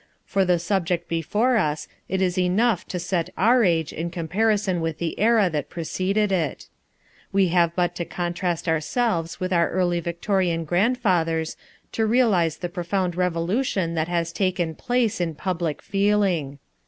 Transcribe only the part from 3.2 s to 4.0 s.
our age